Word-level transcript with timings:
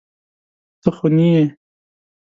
ته 0.81 0.89
خوني 0.97 1.29
يې. 1.35 1.43